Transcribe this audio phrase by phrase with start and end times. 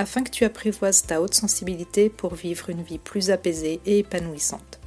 [0.00, 4.80] afin que tu apprivoises ta haute sensibilité pour vivre une vie plus apaisée et épanouissante.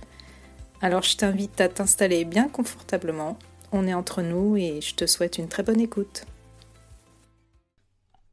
[0.82, 3.38] Alors je t'invite à t'installer bien confortablement,
[3.72, 6.26] on est entre nous et je te souhaite une très bonne écoute.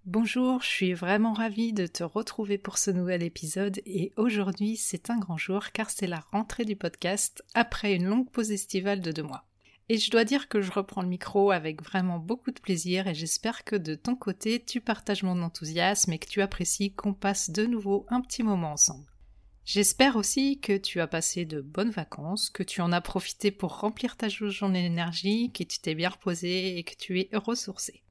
[0.06, 5.10] Bonjour, je suis vraiment ravie de te retrouver pour ce nouvel épisode et aujourd'hui c'est
[5.10, 9.12] un grand jour car c'est la rentrée du podcast après une longue pause estivale de
[9.12, 9.49] deux mois.
[9.92, 13.14] Et je dois dire que je reprends le micro avec vraiment beaucoup de plaisir et
[13.16, 17.50] j'espère que de ton côté tu partages mon enthousiasme et que tu apprécies qu'on passe
[17.50, 19.10] de nouveau un petit moment ensemble.
[19.64, 23.80] J'espère aussi que tu as passé de bonnes vacances, que tu en as profité pour
[23.80, 28.04] remplir ta jauge en énergie, que tu t'es bien reposé et que tu es ressourcé.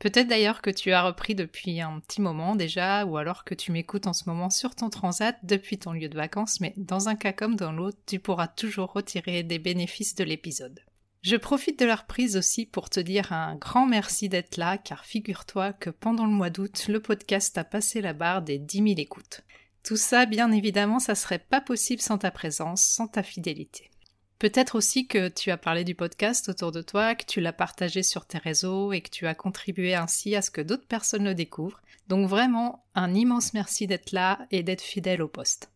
[0.00, 3.72] Peut-être d'ailleurs que tu as repris depuis un petit moment déjà, ou alors que tu
[3.72, 7.14] m'écoutes en ce moment sur ton transat depuis ton lieu de vacances, mais dans un
[7.14, 10.84] cas comme dans l'autre, tu pourras toujours retirer des bénéfices de l'épisode.
[11.24, 15.06] Je profite de la reprise aussi pour te dire un grand merci d'être là, car
[15.06, 18.88] figure-toi que pendant le mois d'août, le podcast a passé la barre des 10 000
[18.98, 19.40] écoutes.
[19.82, 23.90] Tout ça, bien évidemment, ça serait pas possible sans ta présence, sans ta fidélité.
[24.38, 28.02] Peut-être aussi que tu as parlé du podcast autour de toi, que tu l'as partagé
[28.02, 31.34] sur tes réseaux et que tu as contribué ainsi à ce que d'autres personnes le
[31.34, 31.80] découvrent.
[32.06, 35.70] Donc vraiment, un immense merci d'être là et d'être fidèle au poste.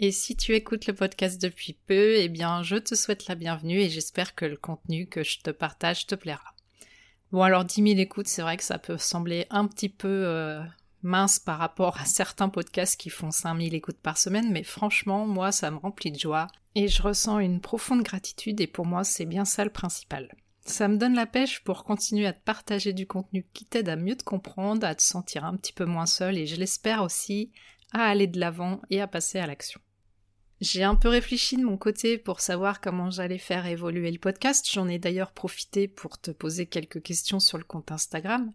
[0.00, 3.78] Et si tu écoutes le podcast depuis peu, eh bien, je te souhaite la bienvenue
[3.78, 6.54] et j'espère que le contenu que je te partage te plaira.
[7.30, 10.60] Bon, alors 10 000 écoutes, c'est vrai que ça peut sembler un petit peu euh,
[11.02, 15.26] mince par rapport à certains podcasts qui font 5 000 écoutes par semaine, mais franchement,
[15.26, 19.04] moi, ça me remplit de joie et je ressens une profonde gratitude et pour moi,
[19.04, 20.34] c'est bien ça le principal.
[20.66, 23.96] Ça me donne la pêche pour continuer à te partager du contenu qui t'aide à
[23.96, 27.52] mieux te comprendre, à te sentir un petit peu moins seul et je l'espère aussi
[27.92, 29.80] à aller de l'avant et à passer à l'action.
[30.60, 34.66] J'ai un peu réfléchi de mon côté pour savoir comment j'allais faire évoluer le podcast.
[34.72, 38.52] J'en ai d'ailleurs profité pour te poser quelques questions sur le compte Instagram.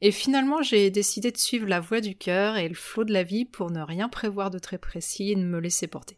[0.00, 3.22] Et finalement, j'ai décidé de suivre la voie du cœur et le flot de la
[3.22, 6.16] vie pour ne rien prévoir de très précis et ne me laisser porter.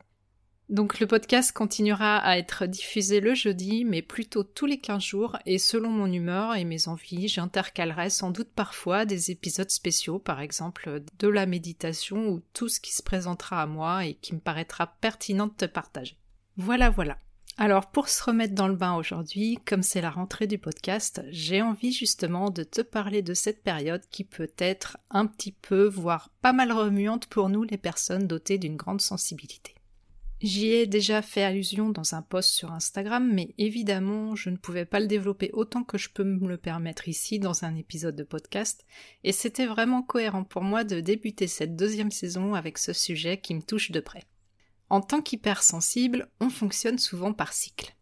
[0.69, 5.39] Donc le podcast continuera à être diffusé le jeudi, mais plutôt tous les 15 jours,
[5.45, 10.41] et selon mon humeur et mes envies, j'intercalerai sans doute parfois des épisodes spéciaux, par
[10.41, 14.41] exemple de la méditation ou tout ce qui se présentera à moi et qui me
[14.41, 16.17] paraîtra pertinent de te partager.
[16.57, 17.19] Voilà, voilà.
[17.59, 21.61] Alors pour se remettre dans le bain aujourd'hui, comme c'est la rentrée du podcast, j'ai
[21.61, 26.31] envie justement de te parler de cette période qui peut être un petit peu, voire
[26.41, 29.75] pas mal remuante pour nous les personnes dotées d'une grande sensibilité.
[30.43, 34.85] J'y ai déjà fait allusion dans un post sur Instagram, mais évidemment, je ne pouvais
[34.85, 38.25] pas le développer autant que je peux me le permettre ici dans un épisode de
[38.25, 38.85] podcast,
[39.23, 43.55] et c'était vraiment cohérent pour moi de débuter cette deuxième saison avec ce sujet qui
[43.55, 44.25] me touche de près.
[44.91, 47.95] En tant qu'hypersensible, on fonctionne souvent par cycle.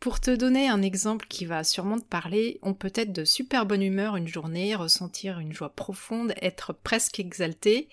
[0.00, 3.66] Pour te donner un exemple qui va sûrement te parler, on peut être de super
[3.66, 7.90] bonne humeur une journée, ressentir une joie profonde, être presque exalté,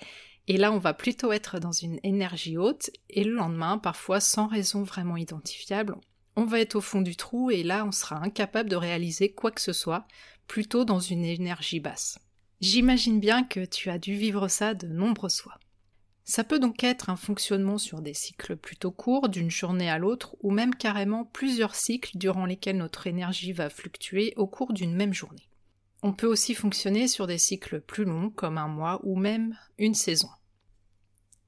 [0.47, 4.47] et là, on va plutôt être dans une énergie haute, et le lendemain, parfois sans
[4.47, 5.95] raison vraiment identifiable,
[6.35, 9.51] on va être au fond du trou, et là, on sera incapable de réaliser quoi
[9.51, 10.05] que ce soit,
[10.47, 12.19] plutôt dans une énergie basse.
[12.59, 15.59] J'imagine bien que tu as dû vivre ça de nombreuses fois.
[16.25, 20.35] Ça peut donc être un fonctionnement sur des cycles plutôt courts, d'une journée à l'autre,
[20.41, 25.13] ou même carrément plusieurs cycles durant lesquels notre énergie va fluctuer au cours d'une même
[25.13, 25.49] journée.
[26.05, 29.93] On peut aussi fonctionner sur des cycles plus longs, comme un mois ou même une
[29.93, 30.27] saison.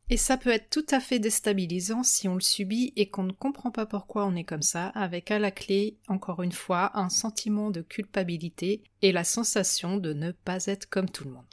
[0.10, 3.34] Et ça peut être tout à fait déstabilisant si on le subit et qu'on ne
[3.34, 7.10] comprend pas pourquoi on est comme ça, avec à la clé, encore une fois, un
[7.10, 11.44] sentiment de culpabilité et la sensation de ne pas être comme tout le monde.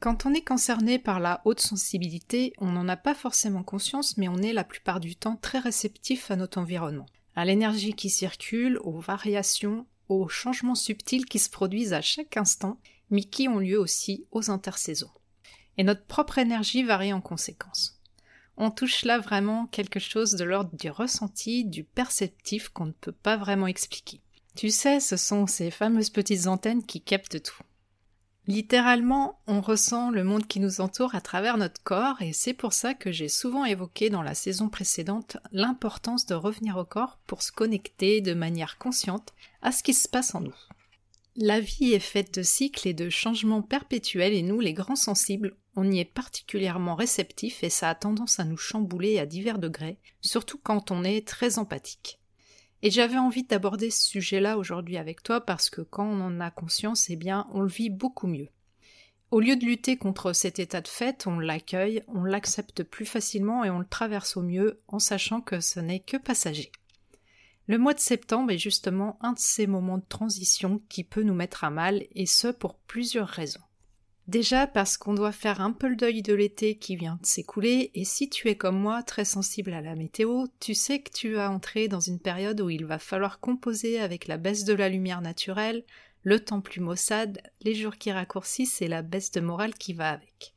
[0.00, 4.28] Quand on est concerné par la haute sensibilité, on n'en a pas forcément conscience, mais
[4.28, 7.06] on est la plupart du temps très réceptif à notre environnement,
[7.36, 9.86] à l'énergie qui circule, aux variations,
[10.28, 12.78] changements subtils qui se produisent à chaque instant,
[13.10, 15.10] mais qui ont lieu aussi aux intersaisons.
[15.78, 18.00] Et notre propre énergie varie en conséquence.
[18.56, 23.12] On touche là vraiment quelque chose de l'ordre du ressenti, du perceptif qu'on ne peut
[23.12, 24.20] pas vraiment expliquer.
[24.54, 27.62] Tu sais, ce sont ces fameuses petites antennes qui captent tout.
[28.48, 32.72] Littéralement, on ressent le monde qui nous entoure à travers notre corps et c'est pour
[32.72, 37.42] ça que j'ai souvent évoqué dans la saison précédente l'importance de revenir au corps pour
[37.42, 40.54] se connecter de manière consciente à ce qui se passe en nous.
[41.36, 45.56] La vie est faite de cycles et de changements perpétuels et nous, les grands sensibles,
[45.76, 49.98] on y est particulièrement réceptif et ça a tendance à nous chambouler à divers degrés,
[50.20, 52.18] surtout quand on est très empathique.
[52.82, 56.50] Et j'avais envie d'aborder ce sujet-là aujourd'hui avec toi parce que quand on en a
[56.50, 58.48] conscience, eh bien, on le vit beaucoup mieux.
[59.30, 63.64] Au lieu de lutter contre cet état de fait, on l'accueille, on l'accepte plus facilement
[63.64, 66.70] et on le traverse au mieux en sachant que ce n'est que passager.
[67.68, 71.34] Le mois de septembre est justement un de ces moments de transition qui peut nous
[71.34, 73.62] mettre à mal et ce pour plusieurs raisons.
[74.28, 77.90] Déjà parce qu'on doit faire un peu le deuil de l'été qui vient de s'écouler,
[77.94, 81.32] et si tu es comme moi très sensible à la météo, tu sais que tu
[81.32, 84.88] vas entrer dans une période où il va falloir composer avec la baisse de la
[84.88, 85.84] lumière naturelle,
[86.22, 90.10] le temps plus maussade, les jours qui raccourcissent et la baisse de morale qui va
[90.10, 90.51] avec.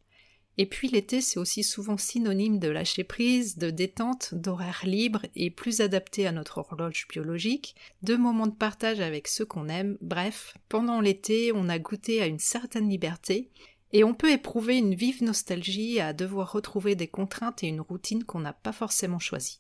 [0.58, 5.50] Et puis l'été, c'est aussi souvent synonyme de lâcher prise, de détente, d'horaire libre et
[5.50, 10.56] plus adapté à notre horloge biologique, de moments de partage avec ceux qu'on aime, bref,
[10.70, 13.50] pendant l'été, on a goûté à une certaine liberté,
[13.92, 18.24] et on peut éprouver une vive nostalgie à devoir retrouver des contraintes et une routine
[18.24, 19.60] qu'on n'a pas forcément choisie.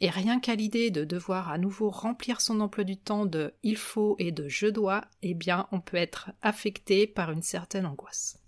[0.00, 3.76] Et rien qu'à l'idée de devoir à nouveau remplir son emploi du temps de il
[3.76, 8.38] faut et de je dois, eh bien on peut être affecté par une certaine angoisse.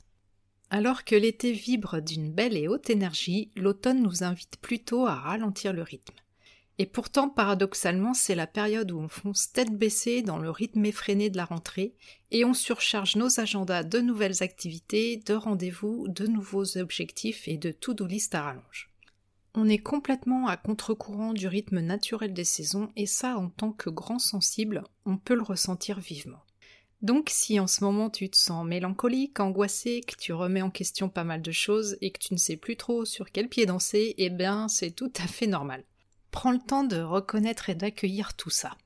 [0.73, 5.73] Alors que l'été vibre d'une belle et haute énergie, l'automne nous invite plutôt à ralentir
[5.73, 6.15] le rythme.
[6.79, 11.29] Et pourtant, paradoxalement, c'est la période où on fonce tête baissée dans le rythme effréné
[11.29, 11.95] de la rentrée
[12.31, 17.73] et on surcharge nos agendas de nouvelles activités, de rendez-vous, de nouveaux objectifs et de
[17.73, 18.91] to-do list à rallonge.
[19.55, 23.91] On est complètement à contre-courant du rythme naturel des saisons et ça, en tant que
[23.91, 26.45] grand sensible, on peut le ressentir vivement.
[27.03, 31.09] Donc si en ce moment tu te sens mélancolique, angoissé, que tu remets en question
[31.09, 34.15] pas mal de choses et que tu ne sais plus trop sur quel pied danser,
[34.19, 35.85] eh bien c'est tout à fait normal.
[36.31, 38.77] Prends le temps de reconnaître et d'accueillir tout ça.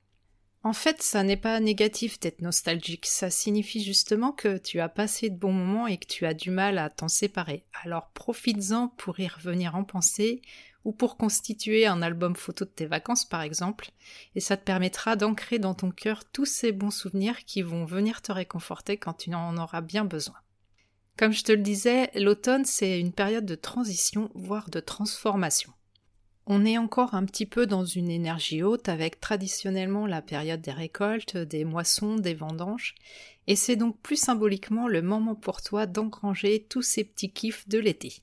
[0.63, 5.29] En fait, ça n'est pas négatif d'être nostalgique, ça signifie justement que tu as passé
[5.29, 7.67] de bons moments et que tu as du mal à t'en séparer.
[7.83, 10.41] Alors profites-en pour y revenir en pensée
[10.85, 13.91] ou pour constituer un album photo de tes vacances par exemple,
[14.35, 18.23] et ça te permettra d'ancrer dans ton cœur tous ces bons souvenirs qui vont venir
[18.23, 20.37] te réconforter quand tu en auras bien besoin.
[21.17, 25.73] Comme je te le disais, l'automne c'est une période de transition, voire de transformation.
[26.47, 30.73] On est encore un petit peu dans une énergie haute avec traditionnellement la période des
[30.73, 32.95] récoltes, des moissons, des vendanges,
[33.47, 37.79] et c'est donc plus symboliquement le moment pour toi d'engranger tous ces petits kiffs de
[37.79, 38.21] l'été.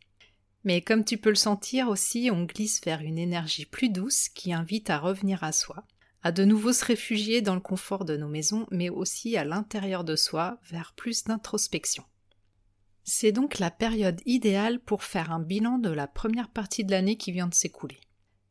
[0.63, 4.53] Mais comme tu peux le sentir aussi, on glisse vers une énergie plus douce qui
[4.53, 5.85] invite à revenir à soi,
[6.23, 10.03] à de nouveau se réfugier dans le confort de nos maisons, mais aussi à l'intérieur
[10.03, 12.03] de soi, vers plus d'introspection.
[13.03, 17.17] C'est donc la période idéale pour faire un bilan de la première partie de l'année
[17.17, 17.99] qui vient de s'écouler.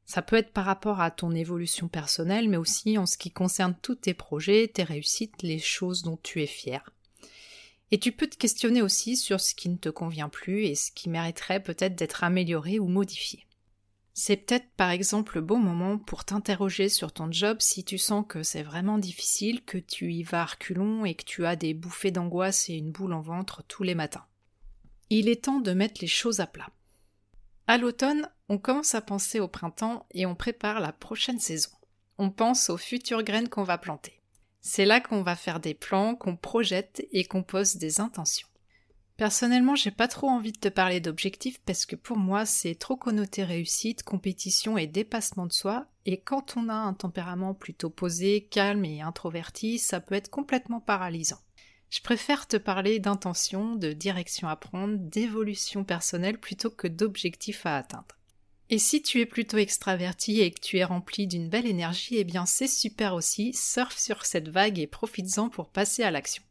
[0.05, 3.77] Ça peut être par rapport à ton évolution personnelle, mais aussi en ce qui concerne
[3.81, 6.91] tous tes projets, tes réussites, les choses dont tu es fier.
[7.91, 10.93] Et tu peux te questionner aussi sur ce qui ne te convient plus et ce
[10.93, 13.47] qui mériterait peut-être d'être amélioré ou modifié.
[14.13, 18.25] C'est peut-être par exemple le bon moment pour t'interroger sur ton job si tu sens
[18.29, 21.75] que c'est vraiment difficile, que tu y vas à reculons et que tu as des
[21.75, 24.27] bouffées d'angoisse et une boule en ventre tous les matins.
[25.09, 26.71] Il est temps de mettre les choses à plat.
[27.67, 31.71] À l'automne, on commence à penser au printemps et on prépare la prochaine saison.
[32.19, 34.20] On pense aux futures graines qu'on va planter.
[34.61, 38.49] C'est là qu'on va faire des plans, qu'on projette et qu'on pose des intentions.
[39.17, 42.97] Personnellement, j'ai pas trop envie de te parler d'objectifs parce que pour moi, c'est trop
[42.97, 48.49] connoté réussite, compétition et dépassement de soi, et quand on a un tempérament plutôt posé,
[48.51, 51.41] calme et introverti, ça peut être complètement paralysant.
[51.91, 57.77] Je préfère te parler d'intention, de direction à prendre, d'évolution personnelle plutôt que d'objectifs à
[57.77, 58.17] atteindre.
[58.73, 62.25] Et si tu es plutôt extraverti et que tu es rempli d'une belle énergie, eh
[62.25, 66.45] bien c'est super aussi, surfe sur cette vague et profites-en pour passer à l'action.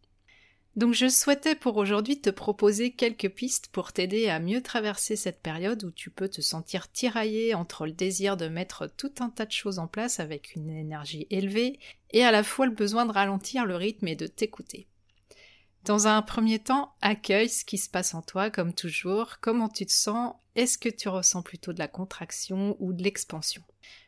[0.76, 5.42] Donc je souhaitais pour aujourd'hui te proposer quelques pistes pour t'aider à mieux traverser cette
[5.42, 9.46] période où tu peux te sentir tiraillé entre le désir de mettre tout un tas
[9.46, 11.80] de choses en place avec une énergie élevée
[12.12, 14.89] et à la fois le besoin de ralentir le rythme et de t'écouter.
[15.86, 19.86] Dans un premier temps, accueille ce qui se passe en toi, comme toujours, comment tu
[19.86, 23.64] te sens, est-ce que tu ressens plutôt de la contraction ou de l'expansion?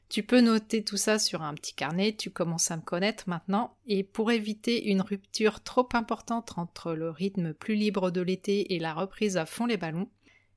[0.10, 3.78] Tu peux noter tout ça sur un petit carnet, tu commences à me connaître maintenant,
[3.88, 8.80] et pour éviter une rupture trop importante entre le rythme plus libre de l'été et
[8.80, 10.10] la reprise à fond les ballons,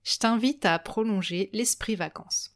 [0.02, 2.53] je t'invite à prolonger l'esprit vacances.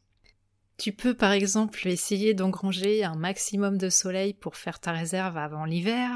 [0.79, 5.65] Tu peux par exemple essayer d'engranger un maximum de soleil pour faire ta réserve avant
[5.65, 6.09] l'hiver,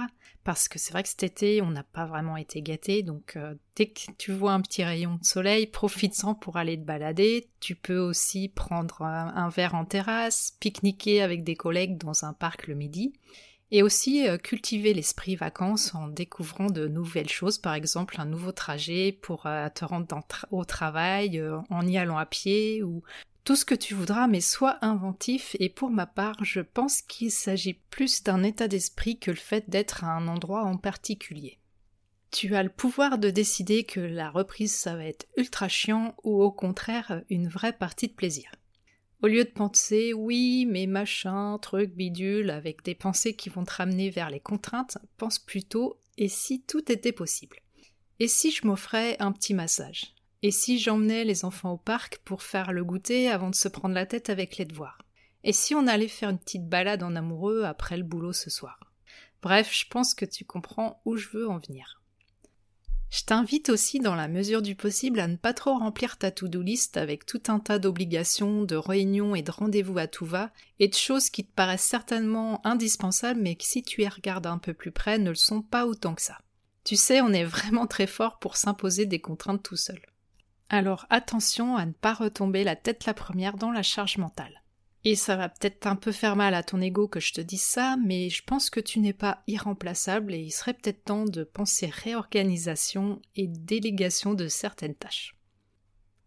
[0.46, 3.56] parce que c'est vrai que cet été on n'a pas vraiment été gâté, donc euh,
[3.76, 7.50] dès que tu vois un petit rayon de soleil, profite-en pour aller te balader.
[7.60, 12.68] Tu peux aussi prendre un, verre en terrasse, pique-niquer avec des collègues dans un parc
[12.68, 13.12] le midi.
[13.72, 18.54] Et aussi euh, cultiver l'esprit vacances en découvrant de nouvelles choses, par exemple un nouveau
[18.54, 20.08] trajet pour euh, te rendre
[20.52, 23.04] au travail, en y allant à pied ou
[23.44, 25.56] tout ce que tu voudras, mais sois inventif.
[25.60, 29.70] Et pour ma part, je pense qu'il s'agit plus d'un état d'esprit que le fait
[29.70, 31.60] d'être à un endroit en particulier.
[32.32, 36.42] Tu as le pouvoir de décider que la reprise ça va être ultra chiant ou
[36.42, 38.50] au contraire une vraie partie de plaisir.
[39.22, 43.74] Au lieu de penser oui, mais machin, truc, bidule, avec des pensées qui vont te
[43.74, 47.58] ramener vers les contraintes, pense plutôt et si tout était possible?
[48.20, 50.14] Et si je m'offrais un petit massage?
[50.44, 53.96] Et si j'emmenais les enfants au parc pour faire le goûter avant de se prendre
[53.96, 55.00] la tête avec les devoirs?
[55.46, 58.92] Et si on allait faire une petite balade en amoureux après le boulot ce soir?
[59.42, 62.02] Bref, je pense que tu comprends où je veux en venir.
[63.10, 66.62] Je t'invite aussi, dans la mesure du possible, à ne pas trop remplir ta to-do
[66.62, 70.90] list avec tout un tas d'obligations, de réunions et de rendez-vous à tout va, et
[70.90, 74.74] de choses qui te paraissent certainement indispensables, mais qui, si tu y regardes un peu
[74.74, 76.40] plus près, ne le sont pas autant que ça.
[76.84, 80.02] Tu sais, on est vraiment très fort pour s'imposer des contraintes tout seul.
[80.74, 84.64] Alors attention à ne pas retomber la tête la première dans la charge mentale.
[85.04, 87.62] Et ça va peut-être un peu faire mal à ton ego que je te dise
[87.62, 91.44] ça, mais je pense que tu n'es pas irremplaçable et il serait peut-être temps de
[91.44, 95.36] penser réorganisation et délégation de certaines tâches.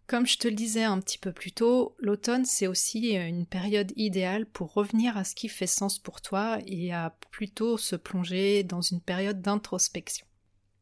[0.06, 3.92] Comme je te le disais un petit peu plus tôt, l'automne c'est aussi une période
[3.96, 8.62] idéale pour revenir à ce qui fait sens pour toi et à plutôt se plonger
[8.62, 10.25] dans une période d'introspection.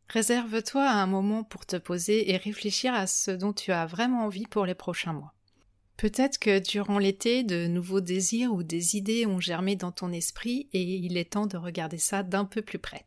[0.09, 4.47] Réserve-toi un moment pour te poser et réfléchir à ce dont tu as vraiment envie
[4.47, 5.35] pour les prochains mois.
[5.97, 10.69] Peut-être que durant l'été, de nouveaux désirs ou des idées ont germé dans ton esprit
[10.73, 13.07] et il est temps de regarder ça d'un peu plus près.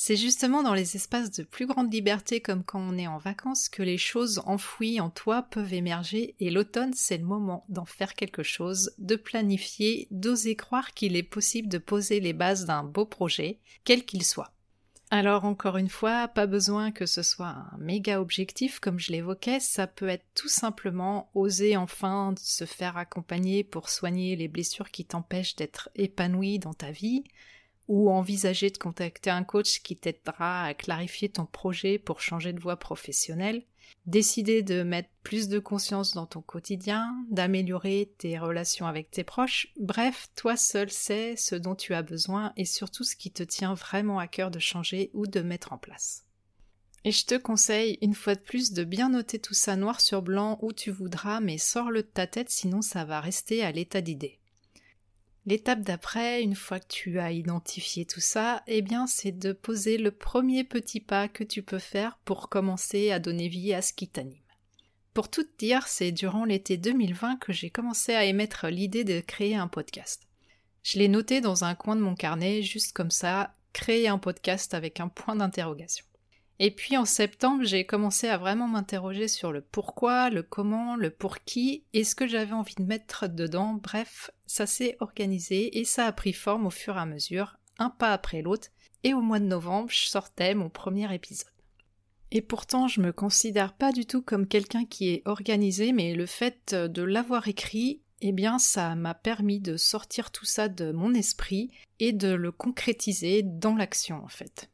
[0.00, 3.68] C'est justement dans les espaces de plus grande liberté comme quand on est en vacances
[3.68, 8.14] que les choses enfouies en toi peuvent émerger et l'automne c'est le moment d'en faire
[8.14, 13.06] quelque chose, de planifier, d'oser croire qu'il est possible de poser les bases d'un beau
[13.06, 14.52] projet, quel qu'il soit.
[15.10, 19.58] Alors encore une fois, pas besoin que ce soit un méga objectif comme je l'évoquais,
[19.58, 25.06] ça peut être tout simplement oser enfin se faire accompagner pour soigner les blessures qui
[25.06, 27.24] t'empêchent d'être épanoui dans ta vie,
[27.88, 32.60] ou envisager de contacter un coach qui t'aidera à clarifier ton projet pour changer de
[32.60, 33.62] voie professionnelle,
[34.06, 39.68] décider de mettre plus de conscience dans ton quotidien, d'améliorer tes relations avec tes proches,
[39.78, 43.74] bref, toi seul sais ce dont tu as besoin et surtout ce qui te tient
[43.74, 46.24] vraiment à cœur de changer ou de mettre en place.
[47.04, 50.22] Et je te conseille une fois de plus de bien noter tout ça noir sur
[50.22, 54.00] blanc où tu voudras, mais sors-le de ta tête sinon ça va rester à l'état
[54.00, 54.38] d'idée.
[55.48, 59.96] L'étape d'après, une fois que tu as identifié tout ça, eh bien, c'est de poser
[59.96, 63.94] le premier petit pas que tu peux faire pour commencer à donner vie à ce
[63.94, 64.42] qui t'anime.
[65.14, 69.56] Pour tout dire, c'est durant l'été 2020 que j'ai commencé à émettre l'idée de créer
[69.56, 70.28] un podcast.
[70.82, 74.74] Je l'ai noté dans un coin de mon carnet, juste comme ça, créer un podcast
[74.74, 76.04] avec un point d'interrogation.
[76.60, 81.10] Et puis en septembre, j'ai commencé à vraiment m'interroger sur le pourquoi, le comment, le
[81.10, 83.78] pour qui et ce que j'avais envie de mettre dedans.
[83.80, 87.90] Bref, ça s'est organisé et ça a pris forme au fur et à mesure, un
[87.90, 88.68] pas après l'autre.
[89.04, 91.52] Et au mois de novembre, je sortais mon premier épisode.
[92.30, 96.26] Et pourtant, je me considère pas du tout comme quelqu'un qui est organisé, mais le
[96.26, 101.14] fait de l'avoir écrit, eh bien, ça m'a permis de sortir tout ça de mon
[101.14, 104.68] esprit et de le concrétiser dans l'action, en fait.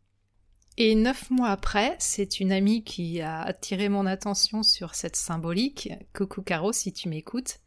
[0.77, 5.93] Et neuf mois après, c'est une amie qui a attiré mon attention sur cette symbolique,
[6.13, 7.61] coucou Caro si tu m'écoutes,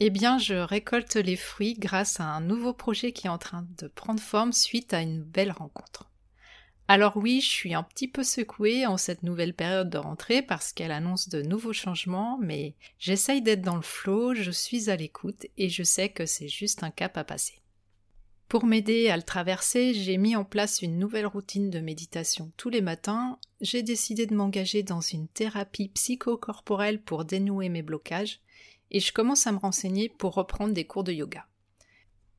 [0.00, 3.64] eh bien je récolte les fruits grâce à un nouveau projet qui est en train
[3.78, 6.10] de prendre forme suite à une belle rencontre.
[6.88, 10.72] Alors oui, je suis un petit peu secouée en cette nouvelle période de rentrée parce
[10.72, 15.46] qu'elle annonce de nouveaux changements, mais j'essaye d'être dans le flot, je suis à l'écoute
[15.58, 17.60] et je sais que c'est juste un cap à passer.
[18.48, 22.70] Pour m'aider à le traverser, j'ai mis en place une nouvelle routine de méditation tous
[22.70, 23.38] les matins.
[23.60, 28.40] J'ai décidé de m'engager dans une thérapie psychocorporelle pour dénouer mes blocages
[28.90, 31.46] et je commence à me renseigner pour reprendre des cours de yoga.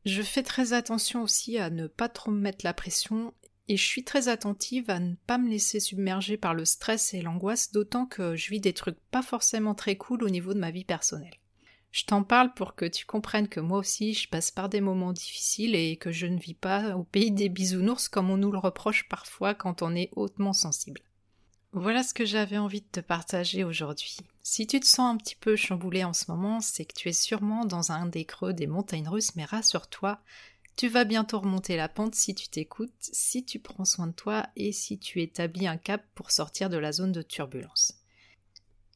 [0.03, 3.35] Je fais très attention aussi à ne pas trop me mettre la pression
[3.67, 7.21] et je suis très attentive à ne pas me laisser submerger par le stress et
[7.21, 10.71] l'angoisse, d'autant que je vis des trucs pas forcément très cool au niveau de ma
[10.71, 11.37] vie personnelle.
[11.91, 15.13] Je t'en parle pour que tu comprennes que moi aussi je passe par des moments
[15.13, 18.59] difficiles et que je ne vis pas au pays des bisounours comme on nous le
[18.59, 21.01] reproche parfois quand on est hautement sensible.
[21.71, 24.17] Voilà ce que j'avais envie de te partager aujourd'hui.
[24.41, 27.13] Si tu te sens un petit peu chamboulé en ce moment, c'est que tu es
[27.13, 30.19] sûrement dans un des creux des montagnes russes, mais rassure-toi,
[30.75, 34.47] tu vas bientôt remonter la pente si tu t'écoutes, si tu prends soin de toi
[34.55, 37.98] et si tu établis un cap pour sortir de la zone de turbulence.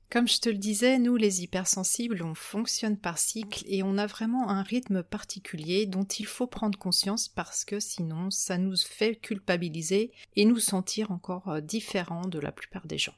[0.09, 4.05] Comme je te le disais, nous les hypersensibles, on fonctionne par cycle et on a
[4.05, 9.15] vraiment un rythme particulier dont il faut prendre conscience parce que sinon ça nous fait
[9.15, 13.15] culpabiliser et nous sentir encore euh, différents de la plupart des gens.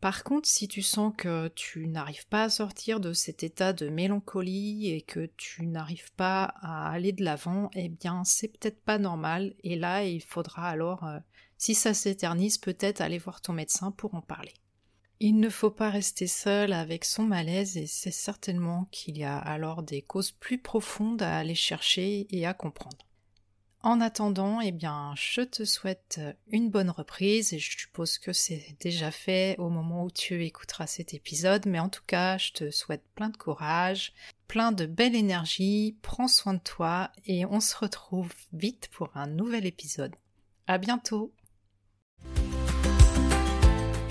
[0.00, 3.90] Par contre, si tu sens que tu n'arrives pas à sortir de cet état de
[3.90, 8.96] mélancolie et que tu n'arrives pas à aller de l'avant, eh bien c'est peut-être pas
[8.96, 11.18] normal et là il faudra alors, euh,
[11.58, 14.54] si ça s'éternise, peut-être aller voir ton médecin pour en parler.
[15.22, 19.36] Il ne faut pas rester seul avec son malaise et c'est certainement qu'il y a
[19.36, 22.96] alors des causes plus profondes à aller chercher et à comprendre.
[23.82, 28.76] En attendant, eh bien, je te souhaite une bonne reprise et je suppose que c'est
[28.80, 32.70] déjà fait au moment où tu écouteras cet épisode, mais en tout cas, je te
[32.70, 34.14] souhaite plein de courage,
[34.48, 39.26] plein de belle énergie, prends soin de toi et on se retrouve vite pour un
[39.26, 40.14] nouvel épisode.
[40.66, 41.32] À bientôt!